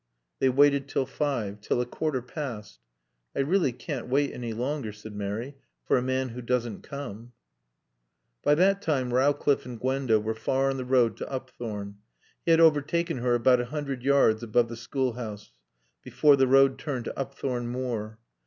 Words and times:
They 0.39 0.49
waited 0.49 0.87
till 0.87 1.05
five; 1.05 1.61
till 1.61 1.79
a 1.79 1.85
quarter 1.85 2.23
past. 2.23 2.79
"I 3.35 3.41
really 3.41 3.71
can't 3.71 4.07
wait 4.07 4.31
any 4.33 4.51
longer," 4.51 4.91
said 4.91 5.13
Mary, 5.13 5.57
"for 5.85 5.95
a 5.95 6.01
man 6.01 6.29
who 6.29 6.41
doesn't 6.41 6.81
come." 6.81 7.33
By 8.41 8.55
that 8.55 8.81
time 8.81 9.13
Rowcliffe 9.13 9.63
and 9.63 9.79
Gwenda 9.79 10.19
were 10.19 10.33
far 10.33 10.71
on 10.71 10.77
the 10.77 10.85
road 10.85 11.17
to 11.17 11.31
Upthorne. 11.31 11.97
He 12.43 12.49
had 12.49 12.59
overtaken 12.59 13.17
her 13.19 13.35
about 13.35 13.61
a 13.61 13.65
hundred 13.65 14.01
yards 14.01 14.41
above 14.41 14.69
the 14.69 14.75
schoolhouse, 14.75 15.53
before 16.01 16.35
the 16.35 16.47
road 16.47 16.79
turned 16.79 17.05
to 17.05 17.13
Upthorne 17.15 17.67
Moor. 17.67 18.17